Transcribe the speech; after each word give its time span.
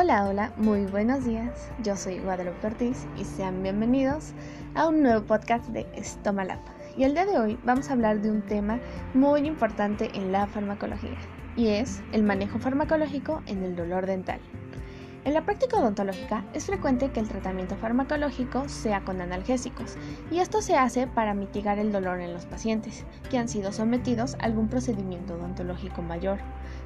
Hola, 0.00 0.28
hola, 0.28 0.52
muy 0.56 0.84
buenos 0.86 1.24
días. 1.24 1.72
Yo 1.82 1.96
soy 1.96 2.20
Guadalupe 2.20 2.68
Ortiz 2.68 3.04
y 3.16 3.24
sean 3.24 3.64
bienvenidos 3.64 4.32
a 4.76 4.86
un 4.86 5.02
nuevo 5.02 5.26
podcast 5.26 5.66
de 5.70 5.88
Stomalab. 6.00 6.60
Y 6.96 7.02
el 7.02 7.14
día 7.14 7.26
de 7.26 7.36
hoy 7.36 7.58
vamos 7.64 7.90
a 7.90 7.94
hablar 7.94 8.20
de 8.20 8.30
un 8.30 8.42
tema 8.42 8.78
muy 9.12 9.40
importante 9.40 10.08
en 10.14 10.30
la 10.30 10.46
farmacología 10.46 11.18
y 11.56 11.70
es 11.70 12.00
el 12.12 12.22
manejo 12.22 12.60
farmacológico 12.60 13.42
en 13.46 13.64
el 13.64 13.74
dolor 13.74 14.06
dental. 14.06 14.38
En 15.28 15.34
la 15.34 15.44
práctica 15.44 15.76
odontológica 15.76 16.42
es 16.54 16.64
frecuente 16.64 17.10
que 17.10 17.20
el 17.20 17.28
tratamiento 17.28 17.76
farmacológico 17.76 18.66
sea 18.66 19.04
con 19.04 19.20
analgésicos, 19.20 19.98
y 20.30 20.38
esto 20.38 20.62
se 20.62 20.74
hace 20.74 21.06
para 21.06 21.34
mitigar 21.34 21.78
el 21.78 21.92
dolor 21.92 22.20
en 22.20 22.32
los 22.32 22.46
pacientes 22.46 23.04
que 23.28 23.36
han 23.36 23.46
sido 23.46 23.70
sometidos 23.70 24.36
a 24.36 24.46
algún 24.46 24.68
procedimiento 24.68 25.34
odontológico 25.34 26.00
mayor, 26.00 26.38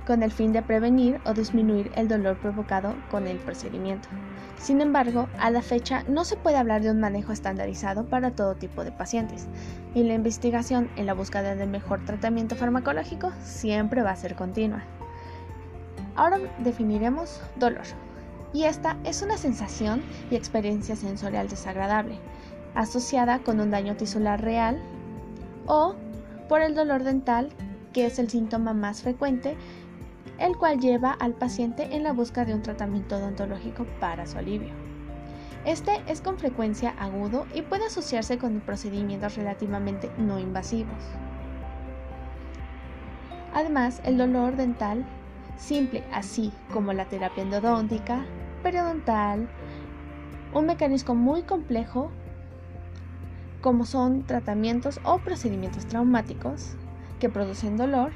con 0.09 0.25
el 0.25 0.33
fin 0.33 0.53
de 0.53 0.61
prevenir 0.61 1.21
o 1.25 1.35
disminuir 1.35 1.93
el 1.95 2.09
dolor 2.09 2.37
provocado 2.37 2.97
con 3.13 3.29
el 3.29 3.39
procedimiento. 3.39 4.09
Sin 4.57 4.81
embargo, 4.81 5.29
a 5.39 5.53
la 5.53 5.63
fecha 5.63 6.03
no 6.09 6.25
se 6.25 6.37
puede 6.37 6.57
hablar 6.57 6.83
de 6.83 6.91
un 6.91 6.99
manejo 6.99 7.31
estandarizado 7.31 8.07
para 8.07 8.33
todo 8.33 8.57
tipo 8.57 8.83
de 8.83 8.91
pacientes, 8.91 9.47
y 9.95 10.03
la 10.03 10.15
investigación 10.15 10.91
en 10.97 11.07
la 11.07 11.15
búsqueda 11.15 11.55
del 11.55 11.71
mejor 11.71 12.05
tratamiento 12.05 12.57
farmacológico 12.57 13.31
siempre 13.45 14.03
va 14.03 14.11
a 14.11 14.17
ser 14.17 14.35
continua. 14.35 14.83
Ahora 16.17 16.41
definiremos 16.59 17.41
dolor 17.55 17.87
y 18.53 18.65
esta 18.65 18.97
es 19.05 19.23
una 19.23 19.39
sensación 19.39 20.03
y 20.31 20.37
experiencia 20.37 20.97
sensorial 20.97 21.49
desagradable, 21.49 22.19
asociada 22.75 23.41
con 23.41 23.61
un 23.61 23.71
daño 23.71 23.97
tisular 23.97 24.41
real 24.41 24.83
o 25.67 25.95
por 26.49 26.61
el 26.61 26.75
dolor 26.75 27.03
dental, 27.03 27.51
que 27.93 28.07
es 28.07 28.19
el 28.19 28.29
síntoma 28.29 28.75
más 28.75 29.03
frecuente, 29.03 29.57
el 30.39 30.57
cual 30.57 30.81
lleva 30.81 31.13
al 31.13 31.35
paciente 31.35 31.95
en 31.95 32.03
la 32.03 32.13
busca 32.13 32.45
de 32.45 32.55
un 32.55 32.63
tratamiento 32.63 33.17
odontológico 33.17 33.87
para 34.01 34.27
su 34.27 34.39
alivio. 34.39 34.73
Este 35.65 36.03
es 36.09 36.21
con 36.21 36.39
frecuencia 36.39 36.91
agudo 36.99 37.47
y 37.55 37.63
puede 37.63 37.87
asociarse 37.87 38.37
con 38.37 38.61
procedimientos 38.61 39.37
relativamente 39.37 40.11
no 40.19 40.41
invasivos. 40.41 41.05
Además, 43.55 44.01
el 44.05 44.19
dolor 44.19 44.57
dental 44.57 45.05
simple, 45.57 46.03
así 46.13 46.53
como 46.73 46.93
la 46.93 47.05
terapia 47.05 47.45
endodóntica, 47.45 48.25
periodontal, 48.63 49.49
un 50.55 50.67
mecanismo 50.67 51.15
muy 51.15 51.43
complejo 51.43 52.11
como 53.61 53.87
son 53.87 54.25
tratamientos 54.25 55.01
o 55.05 55.19
procedimientos 55.19 55.87
traumáticos 55.87 56.77
que 57.21 57.29
producen 57.29 57.77
dolor, 57.77 58.13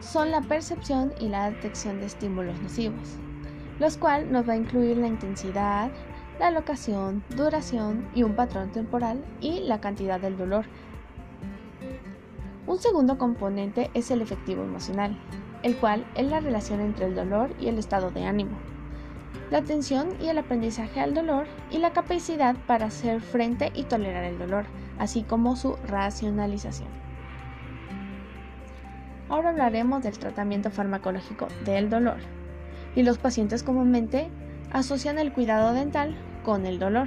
son 0.00 0.30
la 0.30 0.42
percepción 0.42 1.12
y 1.18 1.28
la 1.28 1.50
detección 1.50 2.00
de 2.00 2.06
estímulos 2.06 2.60
nocivos, 2.60 3.16
los 3.78 3.96
cuales 3.96 4.30
nos 4.30 4.48
va 4.48 4.54
a 4.54 4.56
incluir 4.56 4.98
la 4.98 5.06
intensidad, 5.06 5.90
la 6.38 6.50
locación, 6.50 7.22
duración 7.36 8.08
y 8.14 8.22
un 8.22 8.34
patrón 8.34 8.70
temporal 8.72 9.24
y 9.40 9.60
la 9.60 9.80
cantidad 9.80 10.20
del 10.20 10.36
dolor. 10.36 10.64
Un 12.66 12.78
segundo 12.78 13.18
componente 13.18 13.90
es 13.94 14.10
el 14.10 14.20
efectivo 14.20 14.62
emocional, 14.62 15.16
el 15.62 15.76
cual 15.76 16.04
es 16.14 16.26
la 16.30 16.40
relación 16.40 16.80
entre 16.80 17.06
el 17.06 17.14
dolor 17.14 17.54
y 17.60 17.68
el 17.68 17.78
estado 17.78 18.10
de 18.10 18.24
ánimo, 18.24 18.56
la 19.50 19.58
atención 19.58 20.10
y 20.20 20.28
el 20.28 20.38
aprendizaje 20.38 21.00
al 21.00 21.14
dolor 21.14 21.46
y 21.70 21.78
la 21.78 21.92
capacidad 21.92 22.56
para 22.66 22.86
hacer 22.86 23.20
frente 23.20 23.72
y 23.74 23.84
tolerar 23.84 24.24
el 24.24 24.38
dolor, 24.38 24.64
así 24.98 25.22
como 25.22 25.56
su 25.56 25.76
racionalización. 25.88 26.88
Ahora 29.30 29.50
hablaremos 29.50 30.02
del 30.02 30.18
tratamiento 30.18 30.70
farmacológico 30.70 31.46
del 31.64 31.88
dolor. 31.88 32.18
Y 32.96 33.04
los 33.04 33.18
pacientes 33.18 33.62
comúnmente 33.62 34.28
asocian 34.72 35.20
el 35.20 35.32
cuidado 35.32 35.72
dental 35.72 36.16
con 36.44 36.66
el 36.66 36.80
dolor. 36.80 37.06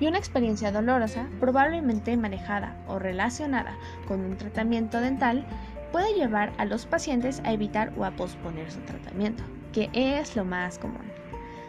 Y 0.00 0.08
una 0.08 0.18
experiencia 0.18 0.72
dolorosa, 0.72 1.28
probablemente 1.38 2.16
manejada 2.16 2.76
o 2.88 2.98
relacionada 2.98 3.76
con 4.08 4.20
un 4.20 4.36
tratamiento 4.36 5.00
dental, 5.00 5.46
puede 5.92 6.14
llevar 6.14 6.52
a 6.58 6.64
los 6.64 6.86
pacientes 6.86 7.40
a 7.44 7.52
evitar 7.52 7.92
o 7.96 8.04
a 8.04 8.10
posponer 8.10 8.70
su 8.70 8.80
tratamiento, 8.80 9.44
que 9.72 9.90
es 9.92 10.36
lo 10.36 10.44
más 10.44 10.78
común, 10.78 11.10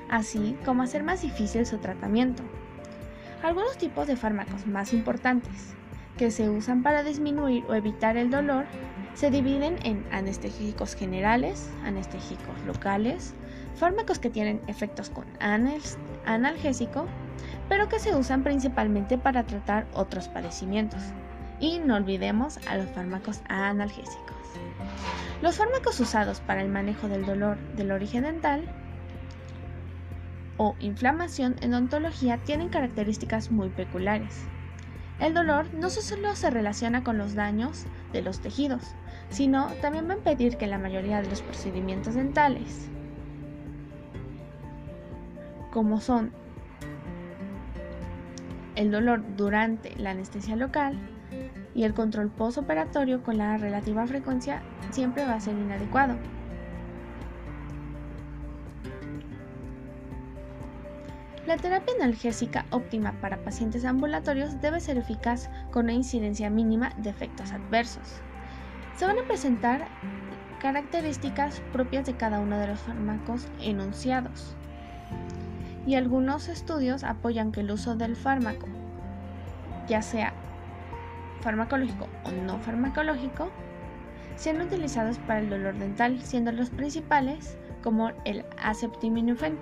así 0.10 0.58
como 0.66 0.84
hacer 0.84 1.04
más 1.04 1.22
difícil 1.22 1.66
su 1.66 1.78
tratamiento. 1.78 2.44
Algunos 3.44 3.78
tipos 3.78 4.08
de 4.08 4.16
fármacos 4.16 4.66
más 4.66 4.94
importantes 4.94 5.74
que 6.18 6.32
se 6.32 6.50
usan 6.50 6.82
para 6.82 7.04
disminuir 7.04 7.64
o 7.70 7.76
evitar 7.76 8.18
el 8.18 8.32
dolor 8.32 8.66
se 9.14 9.32
dividen 9.32 9.78
en 9.84 10.06
anestésicos 10.12 10.96
generales, 10.96 11.70
anestésicos 11.84 12.60
locales, 12.66 13.34
fármacos 13.76 14.20
que 14.20 14.30
tienen 14.30 14.62
efectos 14.68 15.10
con 15.10 15.26
analgésico, 16.26 17.06
pero 17.70 17.88
que 17.90 18.00
se 18.00 18.16
usan 18.16 18.44
principalmente 18.44 19.18
para 19.18 19.44
tratar 19.46 19.88
otros 19.94 20.28
padecimientos. 20.28 21.02
Y 21.60 21.80
no 21.80 21.96
olvidemos 21.96 22.58
a 22.68 22.78
los 22.78 22.90
fármacos 22.92 23.42
analgésicos. 23.48 24.38
Los 25.42 25.58
fármacos 25.58 26.00
usados 26.00 26.40
para 26.42 26.62
el 26.62 26.70
manejo 26.70 27.08
del 27.08 27.26
dolor 27.26 27.58
del 27.76 27.92
origen 27.92 28.24
dental 28.24 28.64
o 30.58 30.76
inflamación 30.80 31.56
en 31.62 31.74
odontología 31.74 32.38
tienen 32.40 32.70
características 32.70 33.52
muy 33.52 33.70
peculiares. 33.70 34.44
El 35.20 35.34
dolor 35.34 35.74
no 35.74 35.90
solo 35.90 36.36
se 36.36 36.50
relaciona 36.50 37.04
con 37.04 37.18
los 37.18 37.34
daños 37.34 37.86
de 38.14 38.22
los 38.22 38.40
tejidos, 38.40 38.84
sino 39.30 39.68
también 39.82 40.08
va 40.08 40.14
a 40.14 40.18
impedir 40.18 40.58
que 40.58 40.68
la 40.68 40.78
mayoría 40.78 41.22
de 41.22 41.30
los 41.30 41.42
procedimientos 41.42 42.16
dentales, 42.16 42.88
como 45.72 46.02
son 46.02 46.32
el 48.76 48.92
dolor 48.92 49.24
durante 49.36 49.96
la 49.96 50.12
anestesia 50.12 50.56
local, 50.56 50.98
y 51.78 51.84
el 51.84 51.94
control 51.94 52.30
postoperatorio 52.30 53.22
con 53.22 53.38
la 53.38 53.56
relativa 53.56 54.08
frecuencia 54.08 54.64
siempre 54.90 55.24
va 55.26 55.36
a 55.36 55.40
ser 55.40 55.54
inadecuado. 55.56 56.18
La 61.46 61.56
terapia 61.58 61.94
analgésica 61.94 62.66
óptima 62.72 63.14
para 63.22 63.44
pacientes 63.44 63.86
ambulatorios 63.86 64.60
debe 64.60 64.80
ser 64.80 64.98
eficaz 64.98 65.52
con 65.72 65.86
una 65.86 65.94
incidencia 65.94 66.50
mínima 66.50 66.94
de 66.98 67.12
efectos 67.12 67.52
adversos. 67.52 68.22
Se 68.98 69.06
van 69.06 69.20
a 69.20 69.28
presentar 69.28 69.88
características 70.60 71.62
propias 71.72 72.08
de 72.08 72.18
cada 72.18 72.40
uno 72.40 72.58
de 72.58 72.68
los 72.68 72.80
fármacos 72.80 73.48
enunciados. 73.62 74.56
Y 75.86 75.94
algunos 75.94 76.50
estudios 76.50 77.04
apoyan 77.04 77.52
que 77.52 77.62
el 77.62 77.70
uso 77.70 77.96
del 77.96 78.16
fármaco, 78.16 78.68
ya 79.88 80.02
sea 80.02 80.34
farmacológico 81.42 82.08
o 82.24 82.32
no 82.32 82.60
farmacológico, 82.60 83.50
sean 84.36 84.62
utilizados 84.62 85.18
para 85.20 85.40
el 85.40 85.50
dolor 85.50 85.76
dental, 85.78 86.22
siendo 86.22 86.52
los 86.52 86.70
principales 86.70 87.58
como 87.84 88.12
el 88.26 88.46
acetaminofén. 88.62 89.58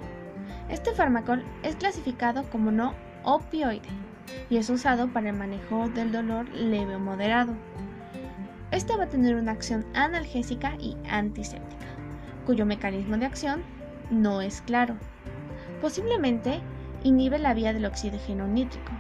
Este 0.69 0.91
fármaco 0.91 1.38
es 1.64 1.75
clasificado 1.75 2.44
como 2.50 2.72
no 2.72 2.94
opioide 3.24 3.90
y 4.50 4.58
es 4.58 4.69
usado 4.69 5.08
para 5.08 5.30
el 5.30 5.35
manejo 5.35 5.90
del 5.90 6.12
dolor 6.12 6.50
leve 6.50 6.96
o 6.96 7.00
moderado. 7.00 7.53
Este 8.72 8.96
va 8.97 9.06
a 9.06 9.09
tener 9.09 9.35
una 9.35 9.52
acción 9.52 9.85
analgésica 9.94 10.75
y 10.80 10.97
antiséptica, 11.09 11.85
cuyo 12.46 12.66
mecanismo 12.66 13.18
de 13.18 13.25
acción 13.25 13.64
no 14.12 14.41
es 14.41 14.62
claro. 14.62 14.96
Posiblemente 15.81 16.59
inhibe 17.03 17.40
la 17.40 17.53
vía 17.53 17.74
del 17.74 17.85
oxígeno 17.85 18.47
nítrico, 18.47 18.91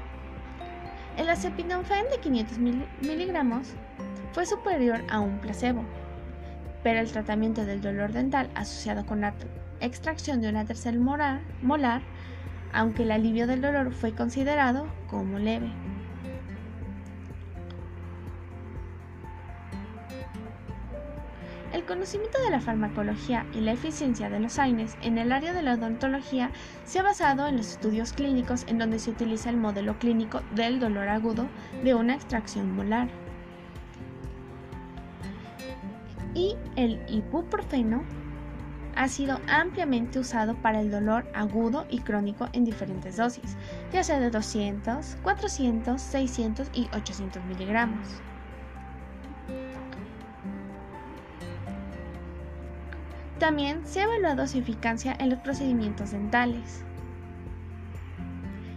el 1.17 1.29
acetaminofén 1.29 2.05
de 2.11 2.19
500 2.19 2.57
miligramos 3.01 3.73
fue 4.33 4.45
superior 4.45 5.03
a 5.09 5.19
un 5.19 5.39
placebo, 5.39 5.83
pero 6.83 6.99
el 6.99 7.11
tratamiento 7.11 7.65
del 7.65 7.81
dolor 7.81 8.11
dental 8.11 8.49
asociado 8.53 9.05
con 9.05 9.21
la 9.21 9.33
extracción 9.79 10.41
de 10.41 10.49
una 10.49 10.65
tercera 10.65 10.97
molar, 11.61 12.01
aunque 12.73 13.03
el 13.03 13.11
alivio 13.11 13.47
del 13.47 13.61
dolor 13.61 13.93
fue 13.93 14.13
considerado 14.13 14.87
como 15.07 15.39
leve. 15.39 15.71
El 21.75 21.83
conocimiento 21.83 22.41
de 22.41 22.51
la 22.51 22.61
farmacología 22.61 23.45
y 23.51 23.59
la 23.59 23.73
eficiencia 23.73 24.29
de 24.29 24.39
los 24.39 24.59
AINES 24.59 24.95
en 25.01 25.17
el 25.17 25.33
área 25.33 25.51
de 25.51 25.61
la 25.61 25.73
odontología 25.73 26.49
se 26.85 26.99
ha 26.99 27.03
basado 27.03 27.47
en 27.47 27.57
los 27.57 27.67
estudios 27.67 28.13
clínicos 28.13 28.63
en 28.69 28.77
donde 28.77 28.97
se 28.97 29.09
utiliza 29.09 29.49
el 29.49 29.57
modelo 29.57 29.99
clínico 29.99 30.39
del 30.55 30.79
dolor 30.79 31.09
agudo 31.09 31.49
de 31.83 31.93
una 31.93 32.15
extracción 32.15 32.73
molar. 32.73 33.09
Y 36.33 36.55
el 36.77 37.01
ibuprofeno 37.09 38.05
ha 38.95 39.09
sido 39.09 39.41
ampliamente 39.49 40.17
usado 40.17 40.55
para 40.55 40.79
el 40.79 40.89
dolor 40.89 41.27
agudo 41.33 41.87
y 41.89 41.99
crónico 41.99 42.47
en 42.53 42.63
diferentes 42.63 43.17
dosis, 43.17 43.57
ya 43.91 44.01
sea 44.01 44.21
de 44.21 44.29
200, 44.29 45.17
400, 45.21 46.01
600 46.01 46.69
y 46.73 46.87
800 46.95 47.43
miligramos. 47.43 48.21
También 53.45 53.85
se 53.85 54.01
ha 54.01 54.05
evaluado 54.05 54.47
su 54.47 54.57
eficacia 54.57 55.15
en 55.19 55.29
los 55.29 55.37
procedimientos 55.37 56.13
dentales. 56.13 56.83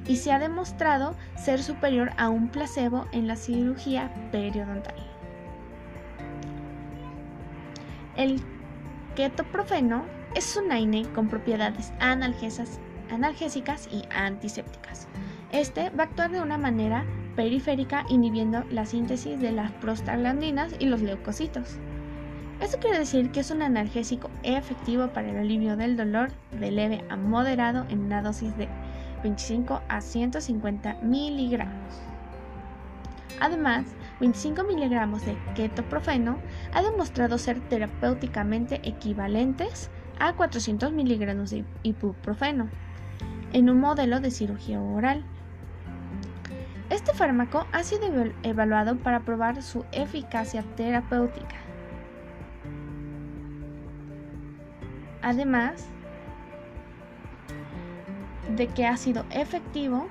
Y 0.07 0.17
se 0.17 0.31
ha 0.31 0.39
demostrado 0.39 1.17
ser 1.43 1.63
superior 1.63 2.11
a 2.19 2.29
un 2.29 2.49
placebo 2.49 3.07
en 3.13 3.27
la 3.27 3.37
cirugía 3.37 4.13
periodontal. 4.31 4.95
El 8.15 8.43
ketoprofeno 9.17 10.05
es 10.35 10.55
un 10.55 10.71
AINE 10.71 11.09
con 11.15 11.29
propiedades 11.29 11.95
analgésicas 11.99 13.89
y 13.91 14.03
antisépticas. 14.15 15.09
Este 15.51 15.89
va 15.99 16.03
a 16.03 16.07
actuar 16.09 16.31
de 16.31 16.43
una 16.43 16.59
manera 16.59 17.07
periférica 17.37 18.05
inhibiendo 18.11 18.65
la 18.71 18.85
síntesis 18.85 19.41
de 19.41 19.53
las 19.53 19.73
prostaglandinas 19.73 20.75
y 20.79 20.85
los 20.85 21.01
leucocitos. 21.01 21.79
Esto 22.61 22.79
quiere 22.81 22.99
decir 22.99 23.31
que 23.31 23.41
es 23.41 23.51
un 23.51 23.63
analgésico 23.63 24.31
efectivo 24.43 25.09
para 25.09 25.31
el 25.31 25.39
alivio 25.39 25.77
del 25.77 25.97
dolor 25.97 26.31
de 26.51 26.71
leve 26.73 27.05
a 27.09 27.17
moderado 27.17 27.87
en 27.89 28.01
una 28.01 28.21
dosis 28.21 28.57
de 28.57 28.69
25 29.23 29.81
a 29.89 30.01
150 30.01 30.99
miligramos. 31.03 32.01
Además, 33.41 33.85
25 34.21 34.65
miligramos 34.65 35.25
de 35.25 35.37
ketoprofeno 35.55 36.39
ha 36.73 36.83
demostrado 36.83 37.39
ser 37.39 37.61
terapéuticamente 37.69 38.81
equivalentes 38.83 39.91
a 40.19 40.33
400 40.33 40.93
miligramos 40.93 41.51
de 41.51 41.65
ibuprofeno 41.85 42.69
en 43.53 43.71
un 43.71 43.79
modelo 43.79 44.19
de 44.19 44.33
cirugía 44.33 44.81
oral. 44.81 45.23
Este 46.91 47.13
fármaco 47.13 47.67
ha 47.71 47.85
sido 47.85 48.09
evaluado 48.43 48.97
para 48.97 49.21
probar 49.21 49.63
su 49.63 49.85
eficacia 49.93 50.65
terapéutica. 50.77 51.57
Además 55.29 55.87
de 58.57 58.67
que 58.69 58.87
ha 58.87 58.97
sido 58.97 59.27
efectivo 59.29 60.09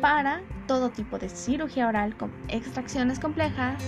para 0.00 0.40
todo 0.66 0.90
tipo 0.90 1.20
de 1.20 1.28
cirugía 1.28 1.86
oral 1.86 2.16
con 2.16 2.32
extracciones 2.48 3.20
complejas, 3.20 3.80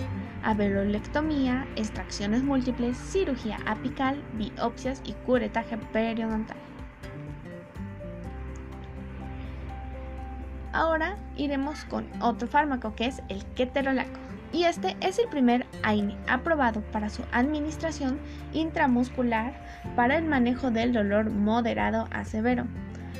abelolectomía, 0.44 1.66
extracciones 1.74 2.44
múltiples, 2.44 2.96
cirugía 2.96 3.58
apical, 3.66 4.22
biopsias 4.34 5.02
y 5.04 5.14
curetaje 5.26 5.78
periodontal. 5.78 6.56
Ahora 10.72 11.16
iremos 11.34 11.84
con 11.86 12.06
otro 12.22 12.46
fármaco 12.46 12.94
que 12.94 13.06
es 13.06 13.20
el 13.28 13.44
keterolaco. 13.56 14.23
Y 14.54 14.66
este 14.66 14.96
es 15.00 15.18
el 15.18 15.26
primer 15.26 15.66
AINE 15.82 16.16
aprobado 16.28 16.80
para 16.92 17.10
su 17.10 17.24
administración 17.32 18.20
intramuscular 18.52 19.52
para 19.96 20.16
el 20.16 20.24
manejo 20.26 20.70
del 20.70 20.92
dolor 20.92 21.28
moderado 21.28 22.06
a 22.12 22.24
severo. 22.24 22.64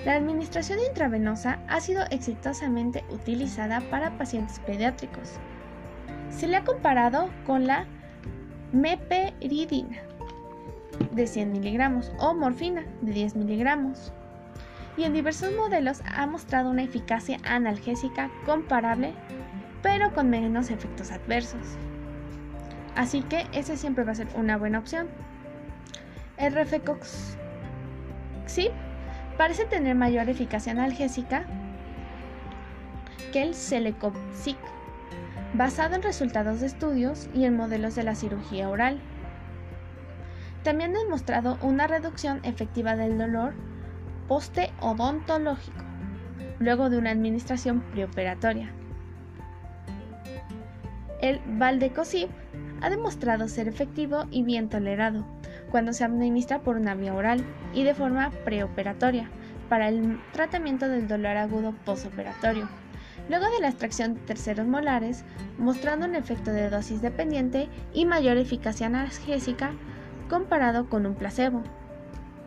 La 0.07 0.15
administración 0.15 0.79
intravenosa 0.89 1.59
ha 1.67 1.81
sido 1.81 2.05
exitosamente 2.13 3.03
utilizada 3.11 3.81
para 3.91 4.17
pacientes 4.17 4.61
pediátricos. 4.61 5.33
Se 6.31 6.47
le 6.47 6.57
ha 6.57 6.63
comparado 6.63 7.29
con 7.45 7.67
la 7.67 7.87
meperidina 8.73 9.97
de 11.11 11.27
100 11.27 11.51
miligramos 11.51 12.13
o 12.21 12.33
morfina 12.35 12.85
de 13.03 13.13
10 13.13 13.35
miligramos 13.35 14.13
y 14.97 15.03
en 15.03 15.13
diversos 15.13 15.53
modelos 15.57 16.01
ha 16.07 16.27
mostrado 16.27 16.71
una 16.71 16.85
eficacia 16.85 17.39
analgésica 17.45 18.31
comparable, 18.47 19.13
pero 19.85 20.15
con 20.15 20.31
menos 20.31 20.71
efectos 20.71 21.13
adversos. 21.13 21.61
Así 22.97 23.23
que 23.23 23.47
ese 23.53 23.77
siempre 23.77 24.03
va 24.03 24.13
a 24.13 24.15
ser 24.15 24.29
una 24.35 24.57
buena 24.57 24.79
opción. 24.79 25.09
El 26.39 26.55
Refecoxib 26.55 27.37
parece 29.37 29.67
tener 29.67 29.95
mayor 29.95 30.31
eficacia 30.31 30.73
analgésica 30.73 31.45
que 33.31 33.43
el 33.43 33.55
Celecoxib, 33.55 34.57
basado 35.53 35.97
en 35.97 36.03
resultados 36.03 36.61
de 36.61 36.67
estudios 36.67 37.29
y 37.35 37.45
en 37.45 37.55
modelos 37.55 37.95
de 37.95 38.05
la 38.05 38.15
cirugía 38.15 38.71
oral. 38.71 39.03
También 40.63 40.97
ha 40.97 41.01
demostrado 41.01 41.59
una 41.61 41.87
reducción 41.87 42.41
efectiva 42.43 42.97
del 42.97 43.19
dolor 43.19 43.53
poste-odontológico, 44.29 45.85
luego 46.59 46.89
de 46.89 46.97
una 46.97 47.11
administración 47.11 47.83
preoperatoria. 47.93 48.73
El 51.25 51.41
Valdecosib 51.47 52.29
ha 52.83 52.91
demostrado 52.91 53.49
ser 53.49 53.67
efectivo 53.67 54.27
y 54.31 54.43
bien 54.43 54.69
tolerado 54.69 55.25
cuando 55.71 55.95
se 55.95 56.05
administra 56.05 56.61
por 56.61 56.77
una 56.77 56.95
vía 56.95 57.15
oral 57.15 57.43
y 57.73 57.83
de 57.83 57.95
forma 57.95 58.31
preoperatoria 58.45 59.31
para 59.71 59.89
el 59.89 60.21
tratamiento 60.35 60.87
del 60.87 61.09
dolor 61.09 61.39
agudo 61.39 61.73
postoperatorio. 61.87 62.69
Luego 63.31 63.47
de 63.47 63.61
la 63.63 63.71
extracción 63.71 64.13
de 64.13 64.21
terceros 64.21 64.67
molares, 64.67 65.25
mostrando 65.57 66.05
un 66.05 66.15
efecto 66.15 66.51
de 66.51 66.69
dosis 66.69 67.01
dependiente 67.01 67.71
y 67.95 68.05
mayor 68.05 68.37
eficacia 68.37 68.89
analgésica 68.89 69.73
comparado 70.29 70.91
con 70.91 71.07
un 71.07 71.15
placebo 71.15 71.63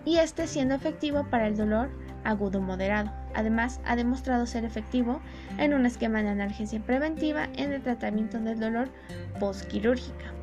y 0.06 0.18
este 0.18 0.46
siendo 0.46 0.76
efectivo 0.76 1.26
para 1.32 1.48
el 1.48 1.58
dolor 1.58 1.90
agudo 2.24 2.62
moderado. 2.62 3.12
Además, 3.38 3.80
ha 3.86 3.96
demostrado 3.96 4.48
ser 4.48 4.66
efectivo 4.66 5.22
en 5.60 5.76
un 5.76 5.86
esquema 5.86 6.24
de 6.24 6.30
analgesia 6.30 6.80
preventiva 6.80 7.48
en 7.56 7.72
el 7.72 7.84
tratamiento 7.84 8.40
del 8.40 8.60
dolor 8.60 8.90
postquirúrgica. 9.40 10.34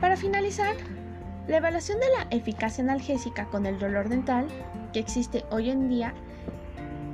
Para 0.00 0.16
finalizar, 0.16 0.76
la 1.48 1.56
evaluación 1.56 1.98
de 1.98 2.06
la 2.16 2.28
eficacia 2.30 2.84
analgésica 2.84 3.46
con 3.46 3.66
el 3.66 3.80
dolor 3.80 4.08
dental 4.08 4.46
que 4.92 5.00
existe 5.00 5.44
hoy 5.50 5.70
en 5.70 5.88
día 5.88 6.14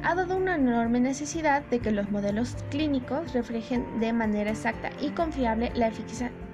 ha 0.02 0.14
dado 0.14 0.36
una 0.36 0.56
enorme 0.56 1.00
necesidad 1.00 1.62
de 1.62 1.80
que 1.80 1.92
los 1.92 2.10
modelos 2.10 2.56
clínicos 2.68 3.32
reflejen 3.32 4.00
de 4.00 4.12
manera 4.12 4.50
exacta 4.50 4.90
y 5.00 5.12
confiable 5.12 5.72
la 5.74 5.90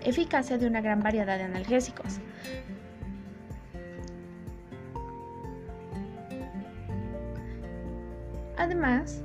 eficacia 0.04 0.56
de 0.56 0.68
una 0.68 0.80
gran 0.80 1.02
variedad 1.02 1.36
de 1.36 1.44
analgésicos. 1.44 2.20
Además 8.56 9.22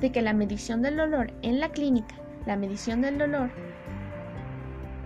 de 0.00 0.12
que 0.12 0.22
la 0.22 0.32
medición 0.32 0.82
del 0.82 0.96
dolor 0.96 1.32
en 1.42 1.60
la 1.60 1.70
clínica, 1.70 2.14
la 2.46 2.56
medición 2.56 3.00
del 3.00 3.18
dolor 3.18 3.50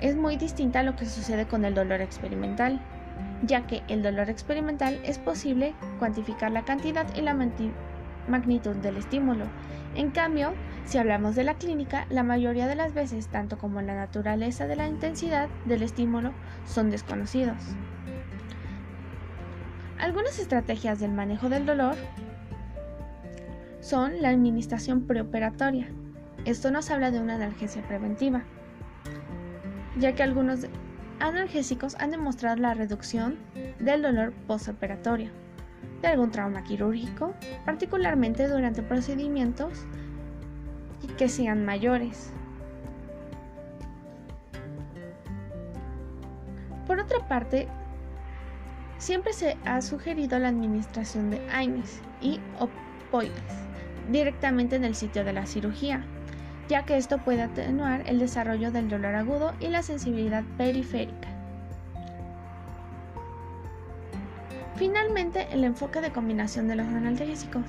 es 0.01 0.17
muy 0.17 0.37
distinta 0.37 0.81
a 0.81 0.83
lo 0.83 0.97
que 0.97 1.07
sucede 1.07 1.47
con 1.47 1.65
el 1.65 1.75
dolor 1.75 2.01
experimental, 2.01 2.81
ya 3.43 3.67
que 3.67 3.83
el 3.89 4.03
dolor 4.03 4.31
experimental 4.31 5.01
es 5.05 5.19
posible 5.19 5.75
cuantificar 5.99 6.53
la 6.53 6.65
cantidad 6.65 7.07
y 7.17 7.21
la 7.21 7.35
magnitud 8.29 8.77
del 8.77 8.97
estímulo. 8.97 9.47
En 9.95 10.11
cambio, 10.11 10.53
si 10.85 10.99
hablamos 10.99 11.35
de 11.35 11.45
la 11.45 11.55
clínica, 11.55 12.07
la 12.11 12.23
mayoría 12.23 12.67
de 12.67 12.77
las 12.77 12.95
veces, 12.95 13.29
tanto 13.29 13.59
como 13.59 13.81
la 13.83 13.95
naturaleza 13.95 14.67
de 14.67 14.77
la 14.77 14.87
intensidad 14.87 15.49
del 15.65 15.83
estímulo, 15.83 16.33
son 16.65 16.91
desconocidos. 16.91 17.57
Algunas 19.99 20.39
estrategias 20.39 21.01
del 21.01 21.11
manejo 21.13 21.49
del 21.49 21.67
dolor 21.67 21.97
son 23.81 24.23
la 24.23 24.31
administración 24.31 25.03
preoperatoria. 25.03 25.89
Esto 26.45 26.71
nos 26.71 26.91
habla 26.91 27.11
de 27.11 27.21
una 27.21 27.35
analgesia 27.35 27.83
preventiva, 27.83 28.43
ya 29.99 30.15
que 30.15 30.23
algunos 30.23 30.67
analgésicos 31.21 31.97
han 31.97 32.11
demostrado 32.11 32.57
la 32.57 32.75
reducción 32.75 33.37
del 33.79 34.03
dolor 34.03 34.33
postoperatorio 34.47 35.31
de 36.01 36.09
algún 36.09 36.31
trauma 36.31 36.63
quirúrgico, 36.63 37.35
particularmente 37.65 38.47
durante 38.47 38.83
procedimientos 38.83 39.85
que 41.17 41.29
sean 41.29 41.65
mayores. 41.65 42.33
Por 46.87 47.01
otra 47.01 47.27
parte, 47.27 47.69
siempre 48.99 49.33
se 49.33 49.57
ha 49.65 49.83
sugerido 49.83 50.39
la 50.39 50.49
administración 50.49 51.31
de 51.31 51.41
AINES 51.51 52.01
y 52.21 52.41
opoides 52.59 53.68
directamente 54.09 54.77
en 54.77 54.85
el 54.85 54.95
sitio 54.95 55.25
de 55.25 55.33
la 55.33 55.47
cirugía, 55.47 56.05
ya 56.69 56.85
que 56.85 56.97
esto 56.97 57.19
puede 57.19 57.43
atenuar 57.43 58.03
el 58.07 58.19
desarrollo 58.19 58.71
del 58.71 58.89
dolor 58.89 59.15
agudo 59.15 59.55
y 59.61 59.69
la 59.69 59.83
sensibilidad 59.83 60.45
periférica. 60.57 61.29
Finalmente, 64.77 65.49
el 65.51 65.65
enfoque 65.65 66.01
de 66.01 66.13
combinación 66.13 66.69
de 66.69 66.77
los 66.77 66.87
analgésicos. 66.87 67.65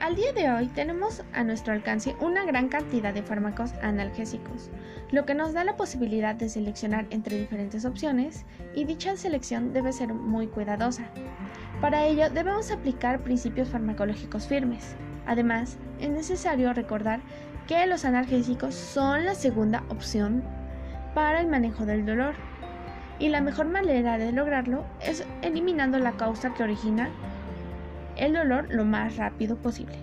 Al 0.00 0.16
día 0.16 0.32
de 0.32 0.50
hoy 0.50 0.66
tenemos 0.66 1.22
a 1.32 1.44
nuestro 1.44 1.72
alcance 1.72 2.16
una 2.20 2.44
gran 2.44 2.68
cantidad 2.68 3.14
de 3.14 3.22
fármacos 3.22 3.72
analgésicos, 3.80 4.70
lo 5.12 5.24
que 5.24 5.34
nos 5.34 5.52
da 5.52 5.62
la 5.62 5.76
posibilidad 5.76 6.34
de 6.34 6.48
seleccionar 6.48 7.06
entre 7.10 7.38
diferentes 7.38 7.84
opciones 7.84 8.44
y 8.74 8.84
dicha 8.84 9.16
selección 9.16 9.72
debe 9.72 9.92
ser 9.92 10.12
muy 10.12 10.48
cuidadosa. 10.48 11.04
Para 11.80 12.06
ello 12.06 12.28
debemos 12.28 12.72
aplicar 12.72 13.22
principios 13.22 13.68
farmacológicos 13.68 14.48
firmes. 14.48 14.96
Además, 15.26 15.78
es 16.00 16.10
necesario 16.10 16.72
recordar 16.72 17.20
que 17.66 17.86
los 17.86 18.04
analgésicos 18.04 18.74
son 18.74 19.24
la 19.24 19.34
segunda 19.34 19.84
opción 19.88 20.42
para 21.14 21.40
el 21.40 21.46
manejo 21.46 21.86
del 21.86 22.04
dolor. 22.04 22.34
Y 23.18 23.28
la 23.28 23.40
mejor 23.40 23.68
manera 23.68 24.18
de 24.18 24.32
lograrlo 24.32 24.84
es 25.00 25.24
eliminando 25.42 25.98
la 25.98 26.12
causa 26.12 26.52
que 26.52 26.64
origina 26.64 27.08
el 28.16 28.34
dolor 28.34 28.66
lo 28.70 28.84
más 28.84 29.16
rápido 29.16 29.56
posible. 29.56 29.96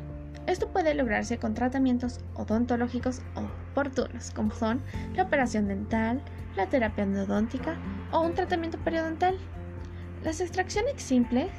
Esto 0.47 0.69
puede 0.69 0.95
lograrse 0.95 1.37
con 1.37 1.53
tratamientos 1.53 2.19
odontológicos 2.33 3.21
oportunos, 3.35 4.31
como 4.31 4.51
son 4.51 4.81
la 5.15 5.23
operación 5.23 5.67
dental, 5.67 6.21
la 6.55 6.67
terapia 6.67 7.03
endodóntica 7.03 7.75
o 8.11 8.21
un 8.21 8.33
tratamiento 8.33 8.77
periodontal. 8.79 9.37
Las 10.23 10.41
extracciones 10.41 11.01
simples 11.01 11.51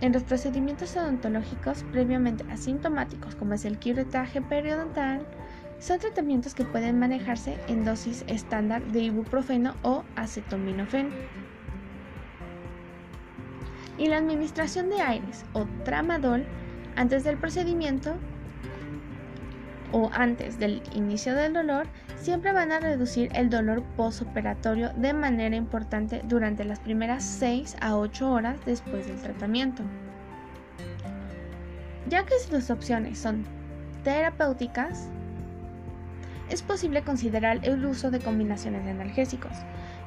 en 0.00 0.12
los 0.12 0.22
procedimientos 0.22 0.96
odontológicos 0.96 1.84
previamente 1.92 2.44
asintomáticos, 2.50 3.34
como 3.34 3.54
es 3.54 3.64
el 3.64 3.78
curetaje 3.78 4.40
periodontal, 4.40 5.26
son 5.78 5.98
tratamientos 5.98 6.54
que 6.54 6.64
pueden 6.64 6.98
manejarse 6.98 7.58
en 7.66 7.84
dosis 7.84 8.24
estándar 8.26 8.82
de 8.92 9.00
ibuprofeno 9.00 9.74
o 9.82 10.04
acetaminofén. 10.16 11.10
Y 13.98 14.08
la 14.08 14.18
administración 14.18 14.88
de 14.88 15.00
aires 15.00 15.44
o 15.52 15.66
tramadol 15.84 16.44
antes 16.96 17.24
del 17.24 17.38
procedimiento 17.38 18.16
o 19.92 20.10
antes 20.12 20.58
del 20.58 20.82
inicio 20.94 21.34
del 21.34 21.52
dolor 21.52 21.86
siempre 22.16 22.52
van 22.52 22.72
a 22.72 22.80
reducir 22.80 23.30
el 23.34 23.50
dolor 23.50 23.82
postoperatorio 23.96 24.90
de 24.94 25.12
manera 25.12 25.56
importante 25.56 26.22
durante 26.24 26.64
las 26.64 26.80
primeras 26.80 27.24
6 27.24 27.76
a 27.80 27.96
8 27.96 28.30
horas 28.30 28.58
después 28.66 29.06
del 29.06 29.20
tratamiento. 29.20 29.82
Ya 32.08 32.24
que 32.24 32.38
sus 32.38 32.70
opciones 32.70 33.18
son 33.18 33.44
terapéuticas, 34.02 35.08
es 36.48 36.62
posible 36.62 37.02
considerar 37.02 37.60
el 37.62 37.84
uso 37.86 38.10
de 38.10 38.18
combinaciones 38.18 38.84
de 38.84 38.90
analgésicos. 38.90 39.52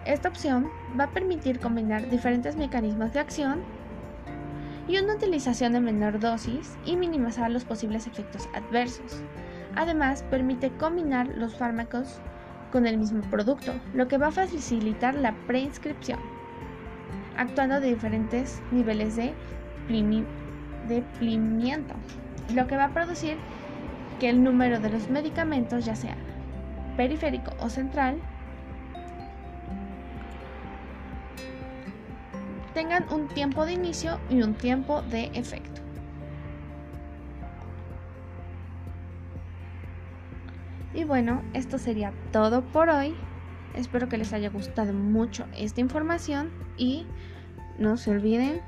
Esta 0.05 0.27
opción 0.27 0.69
va 0.99 1.05
a 1.05 1.11
permitir 1.11 1.59
combinar 1.59 2.09
diferentes 2.09 2.57
mecanismos 2.57 3.13
de 3.13 3.19
acción 3.19 3.61
y 4.87 4.97
una 4.97 5.15
utilización 5.15 5.71
de 5.71 5.79
menor 5.79 6.19
dosis 6.19 6.77
y 6.85 6.97
minimizar 6.97 7.49
los 7.49 7.63
posibles 7.63 8.07
efectos 8.07 8.49
adversos. 8.53 9.23
Además, 9.75 10.23
permite 10.29 10.71
combinar 10.71 11.27
los 11.35 11.55
fármacos 11.55 12.19
con 12.71 12.87
el 12.87 12.97
mismo 12.97 13.21
producto, 13.21 13.71
lo 13.93 14.07
que 14.07 14.17
va 14.17 14.27
a 14.27 14.31
facilitar 14.31 15.13
la 15.15 15.33
preinscripción, 15.47 16.19
actuando 17.37 17.79
de 17.79 17.93
diferentes 17.93 18.61
niveles 18.71 19.15
de, 19.15 19.33
plimiento, 21.19 21.93
lo 22.53 22.65
que 22.67 22.77
va 22.77 22.85
a 22.85 22.93
producir 22.93 23.37
que 24.19 24.29
el 24.29 24.43
número 24.43 24.79
de 24.79 24.89
los 24.89 25.09
medicamentos, 25.09 25.85
ya 25.85 25.95
sea 25.95 26.15
periférico 26.97 27.51
o 27.59 27.69
central, 27.69 28.17
tengan 32.73 33.05
un 33.11 33.27
tiempo 33.27 33.65
de 33.65 33.73
inicio 33.73 34.19
y 34.29 34.41
un 34.41 34.55
tiempo 34.55 35.03
de 35.03 35.25
efecto. 35.35 35.82
Y 40.93 41.05
bueno, 41.05 41.41
esto 41.53 41.77
sería 41.77 42.13
todo 42.31 42.61
por 42.71 42.89
hoy. 42.89 43.15
Espero 43.73 44.07
que 44.07 44.17
les 44.17 44.33
haya 44.33 44.49
gustado 44.49 44.93
mucho 44.93 45.47
esta 45.57 45.81
información 45.81 46.51
y 46.77 47.07
no 47.79 47.97
se 47.97 48.11
olviden 48.11 48.61